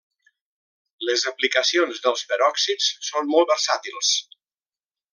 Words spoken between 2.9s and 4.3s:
són molt versàtils.